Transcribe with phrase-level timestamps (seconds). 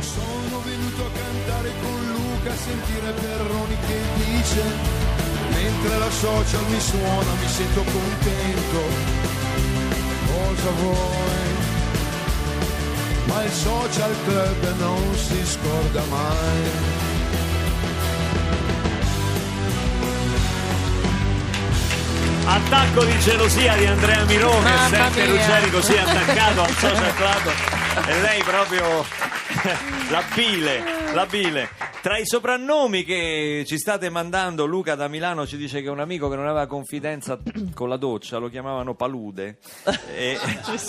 [0.00, 4.62] Sono venuto a cantare con Luca, a sentire Perroni che dice,
[5.50, 8.80] mentre la social mi suona mi sento contento.
[10.26, 11.64] Cosa vuoi?
[13.26, 17.04] Ma il social club non si scorda mai.
[22.48, 25.46] Attacco di gelosia di Andrea Miro che Mamma sente mia.
[25.46, 27.52] Ruggeri così attaccato al social club
[28.06, 29.04] e lei proprio
[30.10, 31.68] la bile, la bile.
[32.02, 36.28] Tra i soprannomi che ci state mandando, Luca da Milano ci dice che un amico
[36.28, 37.36] che non aveva confidenza
[37.74, 39.58] con la doccia lo chiamavano Palude.
[40.16, 40.38] E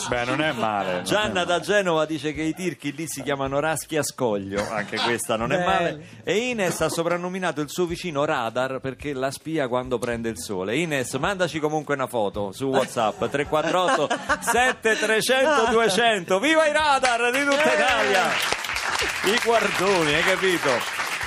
[0.08, 1.02] Beh, non è male.
[1.04, 5.36] Gianna da Genova dice che i tirchi lì si chiamano raschi a scoglio, anche questa
[5.36, 6.22] non è male.
[6.24, 10.78] E Ines ha soprannominato il suo vicino Radar perché la spia quando prende il sole.
[10.78, 14.08] Ines, mandaci comunque una foto su WhatsApp 348
[14.40, 16.40] 7300 200.
[16.40, 18.67] Viva i radar di tutta Italia!
[19.00, 20.70] I guardoni, hai capito?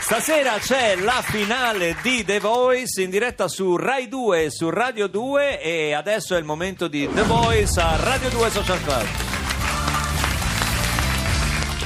[0.00, 5.06] Stasera c'è la finale di The Voice in diretta su Rai 2 e su Radio
[5.06, 9.06] 2 e adesso è il momento di The Voice a Radio 2 Social Club.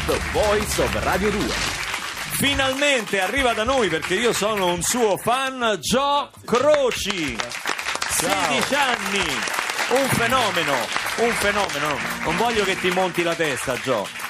[0.07, 1.45] The Voice of Radio 2.
[2.37, 7.37] Finalmente arriva da noi perché io sono un suo fan, Gio Croci.
[8.09, 9.37] 16 anni,
[9.91, 10.73] un fenomeno,
[11.19, 11.99] un fenomeno.
[12.23, 14.24] Non voglio che ti monti la testa, Gio.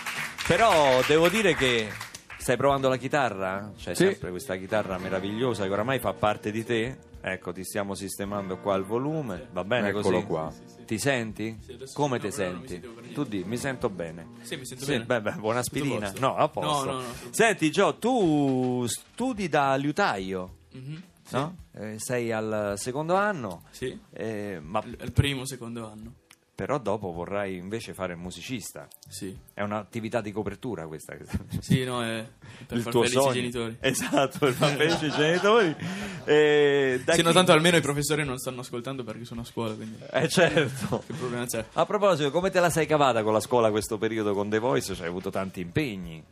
[0.46, 1.88] Però devo dire che
[2.36, 3.72] stai provando la chitarra?
[3.76, 4.04] C'è Sì.
[4.06, 6.96] sempre questa chitarra meravigliosa che oramai fa parte di te.
[7.22, 9.48] Ecco, ti stiamo sistemando qua il volume.
[9.52, 10.26] Va bene Eccolo così?
[10.26, 10.52] qua.
[10.84, 11.58] Ti senti?
[11.94, 12.78] Come ti senti?
[13.14, 14.26] Tu di, mi sento bene.
[14.42, 15.04] Sì, mi sento Sì, bene.
[15.04, 16.10] beh, beh, buona aspirina.
[16.10, 16.20] posto?
[16.20, 16.84] No, a posto.
[16.90, 17.14] No, no, no.
[17.30, 21.34] Senti, Gio, tu studi da liutaio, Mhm, sì.
[21.36, 21.56] no?
[21.72, 23.98] Eh, sei al secondo anno, Sì.
[24.12, 26.12] eh, ma È il primo, secondo anno.
[26.54, 28.86] Però dopo vorrai invece fare il musicista.
[29.08, 29.36] Sì.
[29.52, 31.16] È un'attività di copertura questa.
[31.60, 32.24] Sì, no, è
[32.66, 33.30] per il far felici sogno.
[33.30, 33.76] i genitori.
[33.80, 35.76] Esatto, per far felici i genitori.
[36.24, 39.44] Eh, da Sì, no, chi- tanto almeno i professori non stanno ascoltando perché sono a
[39.44, 41.02] scuola, quindi Eh certo.
[41.06, 41.64] che problema c'è?
[41.72, 44.94] A proposito, come te la sei cavata con la scuola questo periodo con The Voice?
[44.94, 46.22] Cioè, hai avuto tanti impegni.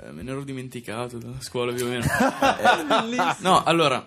[0.00, 2.04] Eh, me ne ero dimenticato dalla scuola più o meno.
[3.40, 4.04] no, allora,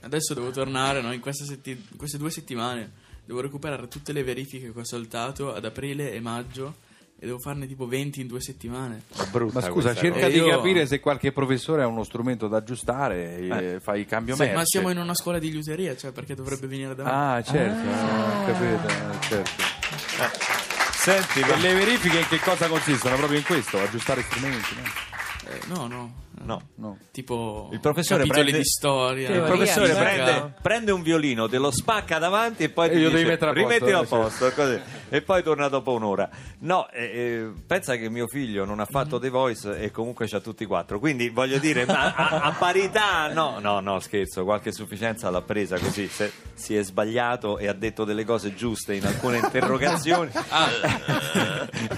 [0.00, 4.22] adesso devo tornare, no, in, questa setti- in queste due settimane devo recuperare tutte le
[4.22, 6.74] verifiche che ho saltato ad aprile e maggio
[7.18, 9.02] e devo farne tipo 20 in due settimane.
[9.30, 10.26] Brutta Ma scusa, cerca.
[10.26, 14.06] Eh, di io- capire se qualche professore ha uno strumento da aggiustare e fai il
[14.06, 14.54] cambio merce.
[14.54, 17.10] Ma siamo in una scuola di liuteria, cioè perché dovrebbe venire da me?
[17.10, 19.62] Ah, certo, ho capito, eh, certo.
[20.92, 23.16] Senti, E le verifiche in che cosa consistono?
[23.16, 24.82] Proprio in questo, aggiustare strumenti, no?
[25.50, 26.14] Eh, no, no.
[26.42, 26.68] No.
[26.76, 26.98] No.
[27.10, 29.30] Tipo Il professore capitoli prende- di storia.
[29.30, 33.10] Il professore prende, prende un violino, te lo spacca davanti e poi E ti dice,
[33.10, 34.80] devi mettere a posto, rimettilo a posto così.
[35.08, 36.28] e poi torna dopo un'ora.
[36.60, 40.40] No, eh, eh, pensa che mio figlio non ha fatto The Voice e comunque c'ha
[40.40, 40.98] tutti e quattro.
[40.98, 45.78] Quindi voglio dire, ma a, a parità, no, no, no, scherzo, qualche sufficienza l'ha presa
[45.78, 46.06] così.
[46.08, 50.30] Se si è sbagliato e ha detto delle cose giuste in alcune interrogazioni.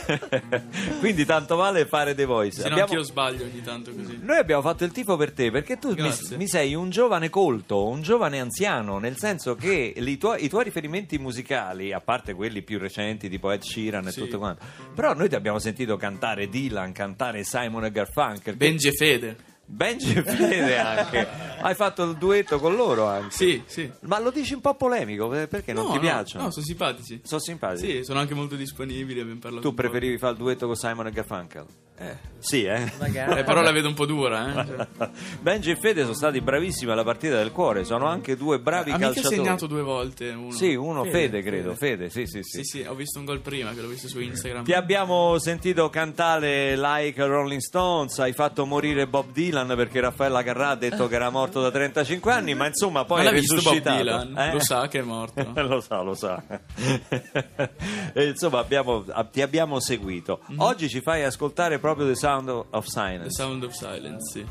[1.01, 2.61] quindi tanto vale fare The Voice.
[2.63, 4.19] Se no, Abbiamo- anch'io sbaglio ogni tanto così.
[4.27, 6.37] Noi abbiamo fatto il tifo per te perché tu mi, Grazie.
[6.37, 10.65] mi sei un giovane colto, un giovane anziano, nel senso che i tuoi, i tuoi
[10.65, 14.21] riferimenti musicali, a parte quelli più recenti tipo Ed Sheeran e Sì.
[14.21, 14.63] tutto quanto,
[14.95, 19.37] però noi ti abbiamo sentito cantare Dylan, cantare Simon e Garfunkel, Benji e Fede.
[19.69, 21.27] Benji e Fede anche.
[21.61, 23.31] Hai fatto il duetto con loro anche.
[23.35, 23.91] Sì, sì.
[24.03, 26.45] Ma lo dici un po' polemico eh, perché non No, ti no, piacciono?
[26.45, 27.21] No, sono simpatici.
[27.25, 27.97] Sono simpatici.
[27.97, 29.83] Sì, sono anche molto disponibili, abbiamo parlato Tu un po'.
[29.83, 31.67] preferivi fare il duetto con Simon e Garfunkel?
[31.99, 32.35] Eh.
[32.39, 32.93] Sì, eh?
[32.99, 33.41] Magari.
[33.41, 34.87] Eh, però la vedo un po' dura, eh.
[35.41, 38.99] Benji e Fede sono stati bravissimi alla partita del cuore, sono anche due bravi ha
[38.99, 39.35] calciatori.
[39.35, 40.51] segnato due volte uno.
[40.53, 42.63] Sì, uno Fede, credo, Fede, sì, sì, sì.
[42.63, 44.65] Sì, sì, ho visto un gol prima che l'ho visto su Instagram.
[44.65, 50.69] Ti abbiamo sentito cantare like Rolling Stones, hai fatto morire Bob Dylan perché Raffaella Carrà
[50.69, 53.79] ha detto che era morto da 35 anni, ma insomma poi Ma è visto Bob.
[53.81, 54.39] Dylan?
[54.39, 54.53] eh?
[54.53, 55.51] Lo sa che è morto.
[55.63, 56.41] lo sa, lo sa.
[58.13, 60.41] e insomma, abbiamo- ti abbiamo seguito.
[60.47, 60.61] Mhm.
[60.61, 63.31] Oggi ci fai ascoltare proprio The Sound of The Silence.
[63.31, 64.47] Sound of Silence, sì.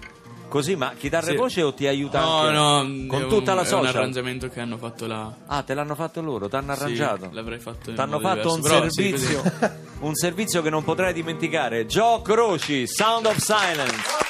[0.48, 1.36] Così, ma chitarra e Sì.
[1.36, 3.86] voce o ti aiuta No, anche no, con è tutta un, la È un social?
[3.88, 5.34] arrangiamento che hanno fatto là.
[5.48, 7.26] Ah, te l'hanno fatto loro, ti hanno arrangiato.
[7.30, 8.80] Sì, l'avrei fatto in T'hanno modo fatto un diverso.
[8.80, 9.52] Però sì, servizio,
[10.00, 11.86] un servizio che non potrai dimenticare.
[11.88, 14.24] Joe Croci, Sound of Silence.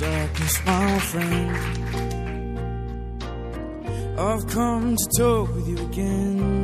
[0.00, 1.50] darkness, my friend.
[4.18, 6.63] I've come to talk with you again.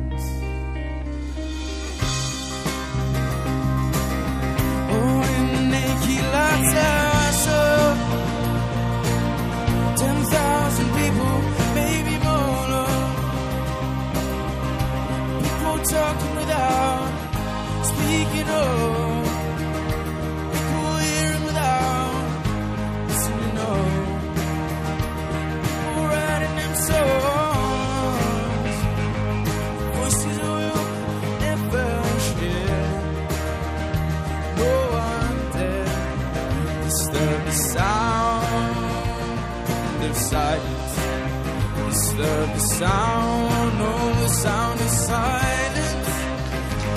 [42.21, 46.07] Disturb the sound, oh, the sound of silence.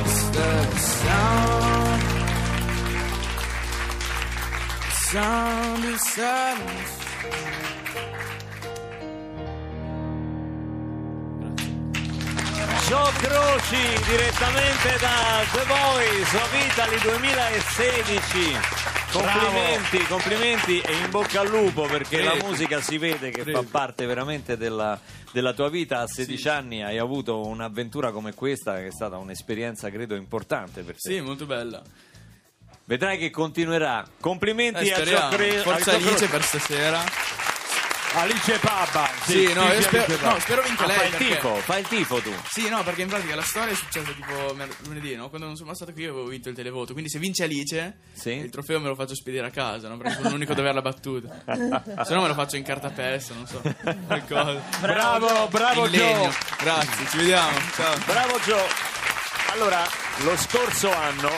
[0.04, 2.02] Disturb the sound,
[4.84, 6.92] the sound of silence.
[12.86, 18.60] Joe Croci direttamente da The Voice of Italy 2016.
[19.18, 24.06] Complimenti, complimenti e in bocca al lupo perché la musica si vede che fa parte
[24.06, 24.98] veramente della,
[25.30, 26.00] della tua vita.
[26.00, 30.94] A 16 anni hai avuto un'avventura come questa che è stata un'esperienza credo importante per
[30.94, 31.12] te.
[31.12, 31.80] Sì, molto bella.
[32.86, 34.04] Vedrai che continuerà.
[34.20, 35.28] Complimenti Eh, a Joe speriamo.
[35.36, 37.04] Cre- a Forza Alice per stasera.
[38.14, 39.08] Alice Papa.
[39.24, 40.96] Sì, no, io spero, no, spero vinca Ah, lei.
[40.96, 42.32] fai il perché- tifo, fai il tifo tu.
[42.48, 45.28] Sì, no, perché in pratica la storia è successa tipo mer- lunedì, no?
[45.28, 46.92] Quando non sono passato qui avevo vinto il televoto.
[46.92, 48.30] Quindi se vince Alice, Sì.
[48.30, 49.96] il trofeo me lo faccio spedire a casa, no?
[49.96, 51.42] Perché sono l'unico ad averla battuta.
[52.04, 53.60] se no me lo faccio in cartapesta, non so.
[54.06, 54.62] Qualcosa.
[54.80, 56.04] Bravo, bravo in legno.
[56.22, 56.32] Joe.
[56.60, 57.58] Grazie, ci vediamo.
[57.74, 57.96] Ciao.
[58.06, 58.66] Bravo Joe.
[59.52, 59.82] Allora,
[60.18, 61.30] lo scorso anno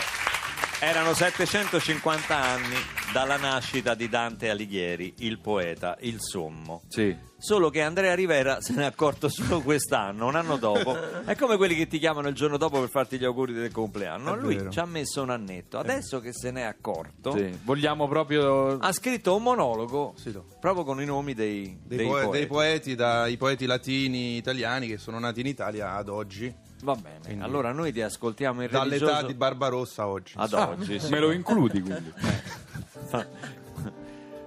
[0.81, 2.75] erano 750 anni
[3.13, 6.83] dalla nascita di Dante Alighieri, il poeta, il sommo.
[6.89, 7.17] Sì.
[7.39, 10.97] Solo che Andrea Rivera se ne è accorto solo quest'anno, un anno dopo.
[11.25, 14.35] È come quelli che ti chiamano il giorno dopo per farti gli auguri del compleanno.
[14.35, 14.71] È Lui vero.
[14.71, 15.79] ci ha messo un annetto.
[15.79, 17.57] Adesso che se ne è accorto, Sì.
[17.63, 18.79] Vogliamo proprio...
[18.79, 20.47] ha scritto un monologo Sì, no.
[20.61, 22.39] proprio con i nomi dei, Dei, dei poe- poeti.
[22.39, 26.53] dei poeti, dai poeti latini italiani che sono nati in Italia ad oggi,
[26.83, 30.35] Va bene, Quindi- allora noi ti ascoltiamo in dall'età religioso di Barbarossa oggi.
[30.37, 31.01] ad oggi.
[31.01, 31.09] sì.
[31.11, 32.13] Me lo includi quindi.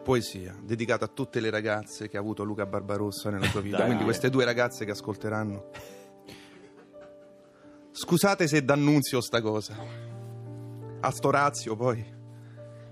[0.03, 3.77] Poesia, dedicata a tutte le ragazze che ha avuto Luca Barbarossa nella sua vita.
[3.77, 3.85] Dai.
[3.87, 5.69] Quindi queste due ragazze che ascolteranno.
[7.91, 9.75] Scusate se d'annunzio sta cosa.
[11.01, 12.03] A Storazio poi.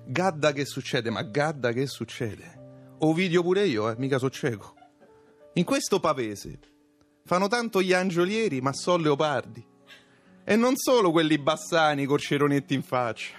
[0.06, 2.96] Gadda che succede, ma Gadda che succede?
[3.00, 4.74] Ovidio pure io, eh, mica so cieco.
[5.54, 6.60] In questo pavese
[7.28, 9.64] fanno tanto gli angiolieri, ma so leopardi.
[10.46, 13.36] E non solo quelli bassani col ceronetti in faccia.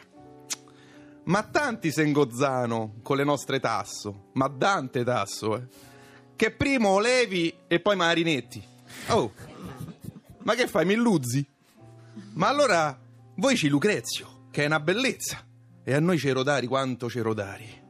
[1.25, 5.67] Ma tanti se ingozzano con le nostre tasso, ma Dante tasso, eh.
[6.37, 8.63] Che prima Olevi e poi Marinetti.
[9.09, 9.33] Oh,
[10.41, 11.45] ma che fai, mi illuzzi?
[12.35, 12.97] Ma allora
[13.37, 15.43] voi ci Lucrezio, che è una bellezza,
[15.83, 17.87] e a noi Cerodari quanto Cerodari.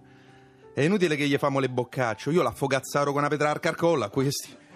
[0.73, 4.11] È inutile che gli famo le boccaccio, io l'affogazzaro con una petrarca al collo a
[4.11, 4.67] questi.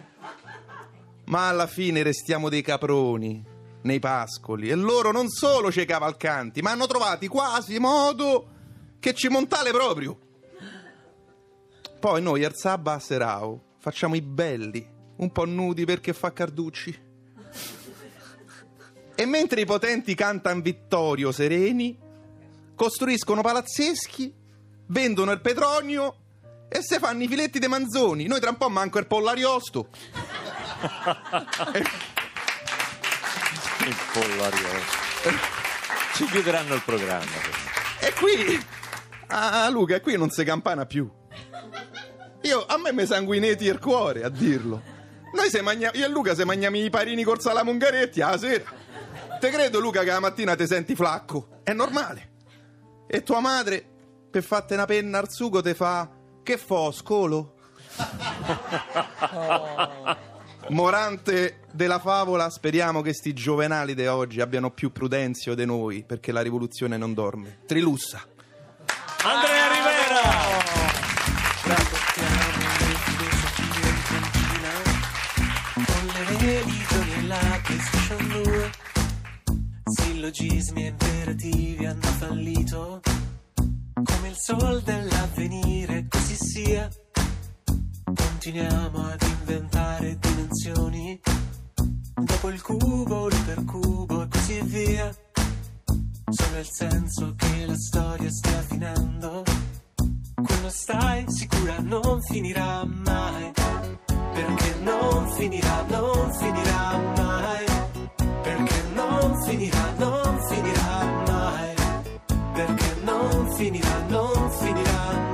[1.33, 3.43] Ma alla fine restiamo dei caproni
[3.85, 8.49] nei pascoli e loro non solo ci cavalcanti, ma hanno trovati quasi modo
[9.01, 10.19] che ci montale proprio.
[11.99, 14.87] Poi noi al Sabba a Serao facciamo i belli,
[15.17, 17.01] un po' nudi perché fa Carducci.
[19.15, 21.99] E mentre i potenti cantano Vittorio sereni,
[22.75, 24.35] costruiscono palazzeschi,
[24.89, 26.17] vendono il petrolio
[26.69, 28.27] e se fanno i filetti dei manzoni.
[28.27, 29.89] Noi tra un po' manco il pollariosto.
[33.85, 35.31] Il pollo ariosto.
[36.15, 37.33] Ci chiuderanno il programma.
[37.99, 38.65] E qui,
[39.29, 41.11] ah Luca, qui non si campana più.
[42.43, 44.83] Io, a me mi sanguinetti il cuore a dirlo.
[45.35, 48.65] Noi se magna- io e Luca se mangiamo i parini col salame ungaretti alla sera.
[49.41, 51.61] Te credo Luca che la mattina ti senti flacco.
[51.65, 52.31] È normale.
[53.09, 53.85] E tua madre,
[54.31, 56.09] per fatte una penna al sugo, te fa...
[56.43, 57.55] Che fo, scolo?
[60.69, 66.33] Morante della favola, speriamo che sti giovenali di oggi abbiano più prudenzio di noi, perché
[66.33, 67.59] la rivoluzione non dorme.
[67.67, 68.23] Trilussa.
[69.25, 70.23] Andrea Rivera!
[75.75, 78.71] Con le religioni e la PlayStation 2
[79.85, 83.01] Sillogismi e imperativi hanno fallito
[83.95, 86.89] Come il sol dell'avvenire così sia
[88.43, 91.21] Continuiamo ad inventare dimensioni
[92.13, 95.15] Dopo il cubo, l'ipercubo e così via
[96.29, 99.45] Solo il senso che la storia stia finendo.
[100.35, 103.53] Quando stai sicura non finirà mai.
[104.07, 107.65] Perché non finirà, non finirà mai.
[108.43, 111.75] Perché non finirà, non finirà mai.
[112.55, 115.32] Perché non finirà, non finirà mai.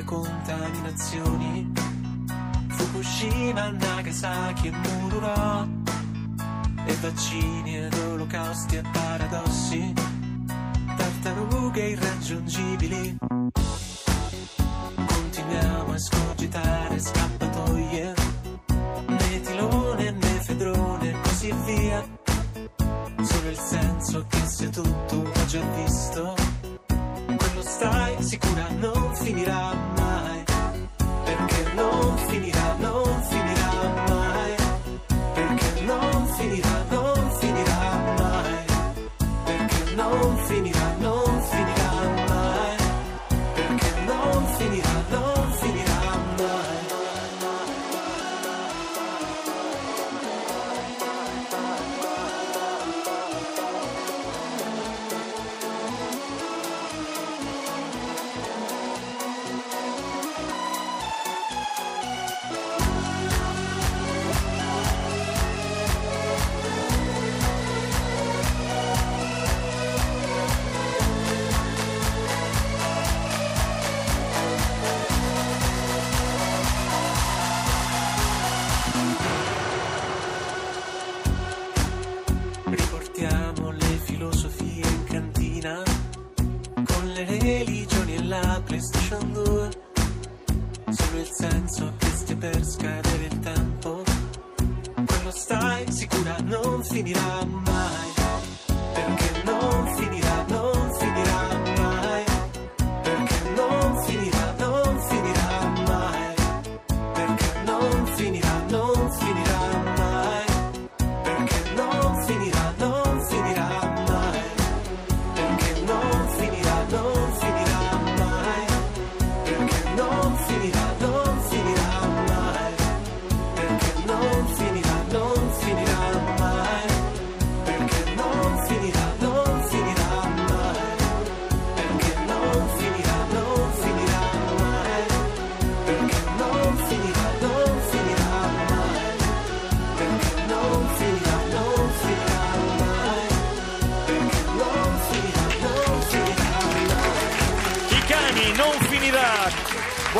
[0.00, 1.72] Nuove contaminazioni.
[2.68, 5.68] Fukushima, Nagasaki e Mururo.
[6.86, 9.92] E vaccini ed olocausti e paradossi.
[10.96, 13.18] Tartarughe irraggiungibili.
[15.06, 18.14] Continuiamo a scogitare scappatoie.
[19.06, 22.04] Metilone, nefedrone e così via.
[23.22, 26.39] Solo il senso che sia tutto già visto.
[28.30, 29.99] Sicura non finirà mai.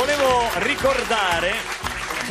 [0.01, 1.80] Volevo ricordare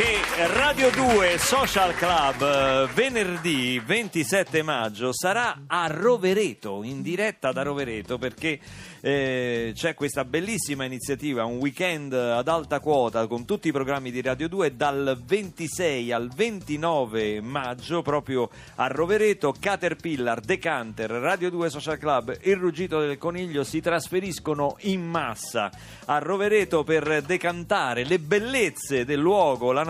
[0.00, 7.61] che Radio 2 Social Club eh, venerdì 27 maggio sarà a Rovereto, in diretta da
[7.62, 8.59] Rovereto perché
[9.02, 14.23] eh, c'è questa bellissima iniziativa, un weekend ad alta quota con tutti i programmi di
[14.23, 21.99] Radio 2 dal 26 al 29 maggio proprio a Rovereto, Caterpillar, Decanter, Radio 2 Social
[21.99, 25.71] Club, Il Ruggito del Coniglio si trasferiscono in massa
[26.07, 29.88] a Rovereto per decantare le bellezze del luogo, la natura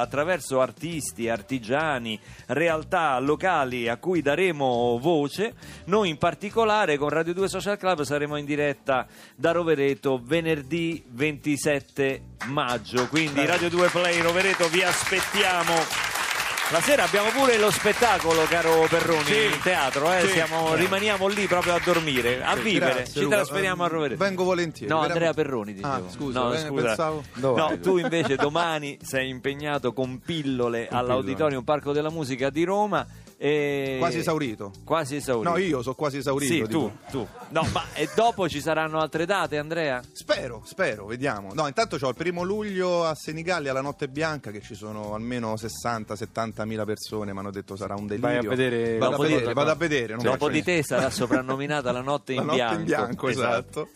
[0.00, 5.54] attraverso artisti, artigiani, realtà locali a cui daremo voce.
[5.86, 12.22] Noi in particolare con Radio 2 Social Club saremo in diretta da Rovereto venerdì 27
[12.46, 13.08] maggio.
[13.08, 16.09] Quindi Radio 2 Play Rovereto vi aspettiamo.
[16.72, 20.20] La sera abbiamo pure lo spettacolo, caro Perroni, in teatro, eh?
[20.20, 20.28] sì.
[20.34, 22.92] Siamo- rimaniamo lì proprio a dormire, a vivere.
[22.94, 23.36] Grazie, Ci Luca.
[23.36, 24.22] trasferiamo a Eh, Rovereto.
[24.22, 24.92] Vengo volentieri.
[24.92, 25.00] No.
[25.00, 25.92] Andrea Perroni dicevo.
[25.92, 26.82] Ah, scusa, no, eh, scusa.
[26.86, 32.62] pensavo- Dove No, tu invece domani sei impegnato con pillole all'Auditorium Parco della Musica di
[32.62, 33.04] Roma.
[33.42, 33.96] E...
[33.98, 34.70] Quasi esaurito.
[34.84, 35.48] Quasi esaurito.
[35.50, 36.52] No, io sono quasi esaurito.
[36.52, 36.68] Sì, dico.
[36.68, 37.26] tu, tu.
[37.48, 40.02] No, ma e dopo ci saranno altre date, Andrea?
[40.12, 41.54] Spero, spero, vediamo.
[41.54, 45.54] No, intanto c'ho il primo luglio a Senigallia, alla Notte Bianca, che ci sono almeno
[45.54, 48.28] 60-70 mila persone, mi hanno detto sarà un delirio.
[48.28, 50.14] Vai a vedere- Vado Dopo a di- vedere, vado a vedere.
[50.16, 52.78] non Dopo di te sarà soprannominata la notte in La notte bianco.
[52.78, 53.88] in bianco, esatto.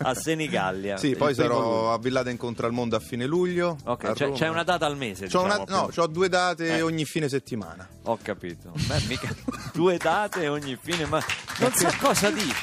[0.00, 0.98] A Senigallia.
[0.98, 1.62] Sì, poi primo luglio.
[1.64, 3.78] sarò a Villata Incontra il Mondo a fine luglio.
[3.84, 5.28] Ok, c'è, c'è una data al mese.
[5.28, 6.82] C'ho una- diciamo, no, c'ho due date Eh.
[6.82, 7.88] ogni fine settimana.
[8.04, 8.72] Ho capito.
[8.86, 9.28] Beh, mica
[9.72, 11.22] due date ogni fine, ma
[11.58, 12.54] non so cosa dire.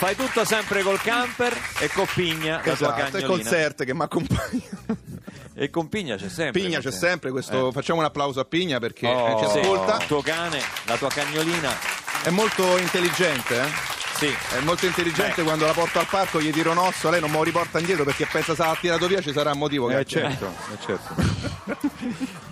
[0.00, 4.62] Fai tutto sempre col camper e con Pigna, Esatto, e col Certe che mi accompagna.
[5.54, 6.58] E con Pigna c'è sempre.
[6.58, 7.72] Pigna c'è sempre, questo, Eh.
[7.72, 9.58] facciamo un applauso a Pigna perché Oh, eh, ci sì.
[9.58, 9.98] ascolta.
[10.00, 11.70] Il tuo cane, la tua cagnolina.
[12.22, 13.68] È molto intelligente, eh?
[14.16, 14.34] Sì.
[14.56, 15.42] È molto intelligente Beh.
[15.42, 18.04] quando la porto al parco gli tiro un osso, lei non me lo riporta indietro
[18.04, 19.90] perché pensa sarà tirato via, ci sarà un motivo.
[19.90, 21.14] Eh certo, eh certo.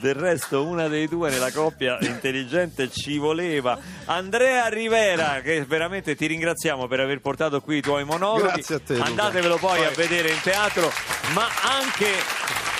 [0.00, 3.78] Del resto, una dei due nella coppia intelligente ci voleva.
[4.04, 8.52] Andrea Rivera, che veramente ti ringraziamo per aver portato qui i tuoi monologhi.
[8.52, 9.06] Grazie a te, Luca.
[9.06, 10.90] Andatevelo poi a vedere in teatro,
[11.34, 12.06] ma anche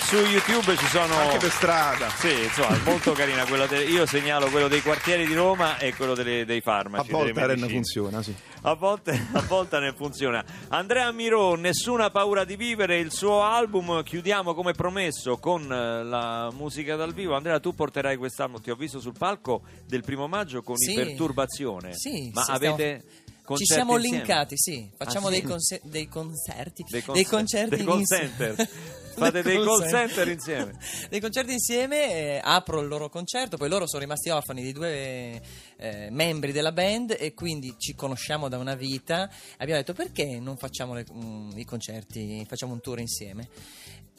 [0.09, 1.15] su YouTube ci sono.
[1.17, 2.09] Anche per strada.
[2.09, 5.95] Sì, insomma, è molto carina quella de- Io segnalo quello dei quartieri di Roma e
[5.95, 7.11] quello delle- dei A farmaci.
[7.11, 8.35] volte delle Ren funziona, sì.
[8.63, 10.43] A volte, a volte ne funziona.
[10.69, 14.03] Andrea Miro, Nessuna paura di vivere, il suo album.
[14.03, 17.35] Chiudiamo come promesso con eh, la musica dal vivo.
[17.37, 20.93] Andrea, tu porterai quest'anno, ti ho visto sul palco del primo maggio con Sì.
[20.93, 21.93] i Perturbazione.
[21.95, 23.05] Sì, Ma sì, avete.
[23.49, 24.17] Ci concerti siamo insieme?
[24.19, 24.91] linkati, sì.
[24.97, 25.41] Facciamo Ah, sì?
[25.41, 28.69] dei, conse- dei concerti, Dei, dei, concer- concerti dei center.
[29.19, 30.79] Fate dei call center insieme.
[31.11, 35.41] dei concerti insieme, eh, apro il loro concerto, poi loro sono rimasti orfani di due
[35.77, 39.29] eh, membri della band e quindi ci conosciamo da una vita.
[39.59, 43.49] Abbiamo detto perché non facciamo le- mm, i concerti, facciamo un tour insieme.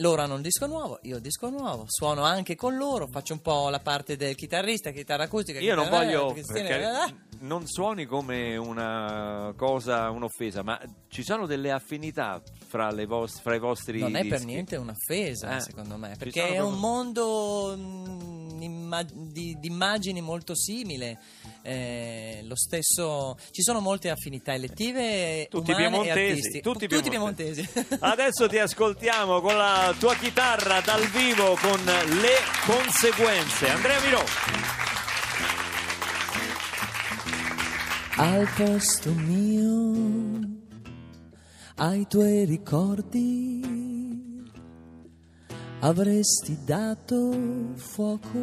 [0.01, 3.33] Loro hanno un disco nuovo, io ho il disco nuovo, suono anche con loro, faccio
[3.33, 5.59] un po' la parte del chitarrista, chitarra acustica.
[5.59, 6.31] Io non chitarra- voglio.
[6.31, 10.79] Cristina- perché non suoni come una cosa, un'offesa, ma
[11.09, 13.99] ci sono delle affinità fra, le vos- fra i vostri.
[13.99, 14.45] Non è per dischi?
[14.45, 18.93] niente un'offesa, Eh, secondo me, perché è un mondo mm,
[19.31, 21.17] di, di immagini molto simile.
[21.61, 27.61] eh, lo stesso, ci sono molte affinità elettive, Tutti e piemontesi, tutti tutti piemontesi.
[27.71, 27.97] piemontesi.
[27.99, 33.69] Adesso ti ascoltiamo con la tua chitarra dal vivo con le conseguenze.
[33.69, 34.23] Andrea Miro.
[38.21, 40.41] Al posto mio,
[41.75, 43.88] ai tuoi ricordi,
[45.79, 47.31] avresti dato
[47.75, 48.37] fuoco.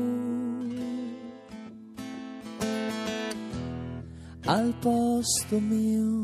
[4.45, 6.23] Al posto mio,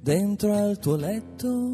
[0.00, 1.70] dentro al tuo letto,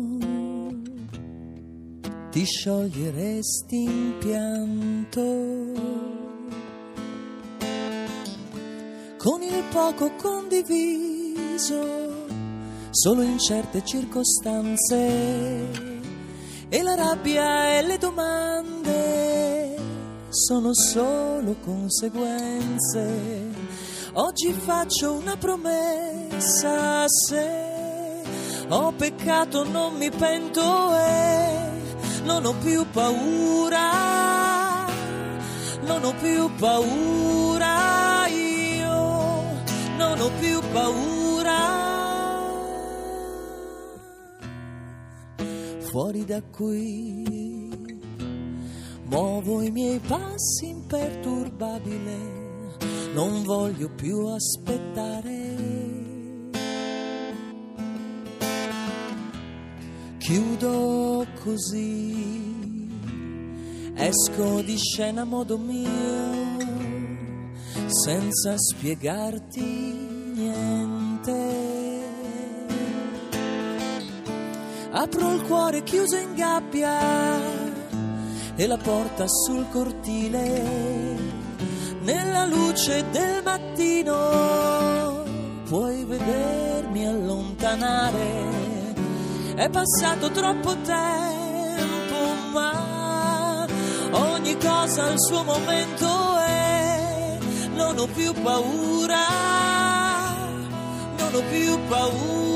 [2.31, 5.71] ti scioglieresti in pianto.
[9.23, 11.76] con il poco condiviso,
[12.91, 16.00] solo in certe circostanze.
[16.73, 19.75] E la rabbia e le domande
[20.28, 23.49] sono solo conseguenze.
[24.13, 28.23] Oggi faccio una promessa, se
[28.69, 31.59] ho peccato non mi pento e
[32.23, 33.91] non ho più paura,
[35.80, 39.43] non ho più paura io,
[39.97, 41.20] non ho più paura.
[45.91, 47.25] Fuori da qui
[49.07, 52.17] muovo i miei passi imperturbabile,
[53.13, 55.57] non voglio più aspettare.
[60.19, 62.89] Chiudo così,
[63.95, 66.59] esco di scena a modo mio,
[67.89, 69.61] senza spiegarti
[70.37, 71.59] niente.
[74.93, 77.39] Apro il cuore chiuso in gabbia
[78.57, 81.19] e la porta sul cortile.
[82.00, 85.23] Nella luce del mattino
[85.65, 88.49] puoi vedermi allontanare.
[89.55, 92.17] È passato troppo tempo,
[92.53, 93.67] ma
[94.11, 97.39] ogni cosa ha il suo momento e
[97.75, 99.26] non ho più paura,
[101.17, 102.50] non ho più paura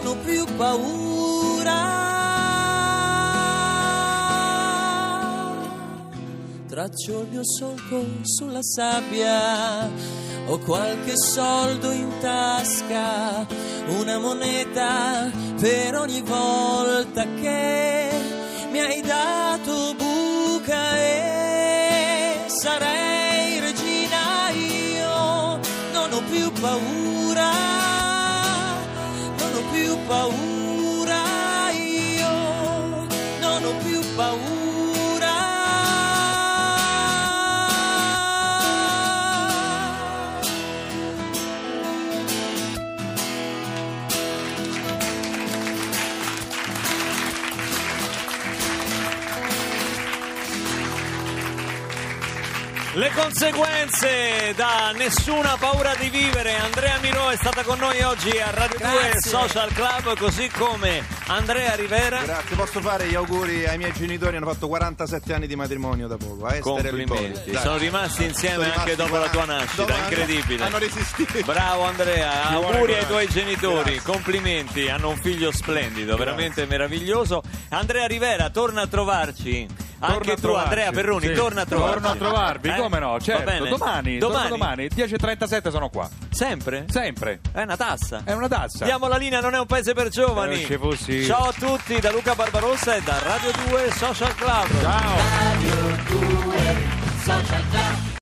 [0.00, 1.96] non ho più paura.
[6.68, 9.90] Traccio il mio solco sulla sabbia,
[10.46, 13.46] ho qualche soldo in tasca,
[13.88, 18.10] una moneta per ogni volta che
[18.70, 25.58] mi hai dato buca e sarei regina io,
[25.92, 27.17] non ho più paura,
[30.08, 30.57] ho
[53.08, 56.54] Le conseguenze da nessuna paura di vivere.
[56.56, 59.30] Andrea Miro è stata con noi oggi a Radio 2 Grazie.
[59.30, 62.20] Social Club, così come Andrea Rivera.
[62.22, 66.18] Grazie, posso fare gli auguri ai miei genitori, hanno fatto 47 anni di matrimonio da
[66.18, 66.90] poco, e Vittorio.
[67.06, 67.56] Complimenti.
[67.56, 69.54] Sono rimasti insieme Sono anche dopo la tua 40.
[69.54, 70.64] nascita, Dopo- incredibile.
[70.64, 71.40] Hanno resistito.
[71.46, 74.02] Bravo Andrea, auguri ai tuoi genitori, Grazie.
[74.12, 77.42] complimenti, hanno un figlio splendido, veramente meraviglioso.
[77.70, 79.86] Andrea Rivera, torna a trovarci.
[80.00, 80.68] Anche tu, trovarci.
[80.68, 81.92] Andrea Perroni, Sì, torna a trovarci.
[81.94, 82.76] Torno a trovarvi, Eh?
[82.76, 83.20] come no?
[83.20, 84.48] Certo, domani, Domani?
[84.48, 86.08] domani, 10.37 sono qua.
[86.30, 86.84] Sempre?
[86.88, 87.40] Sempre.
[87.52, 88.22] È una tassa.
[88.24, 88.84] È una tazza.
[88.84, 90.62] Diamo la linea, non è un paese per giovani.
[90.62, 91.24] Eh.
[91.24, 94.80] Ciao a tutti da Luca Barbarossa e da Radio 2 Social Club.
[94.80, 95.16] Ciao.
[95.42, 95.74] Radio
[96.06, 96.76] 2
[97.24, 97.87] Social Club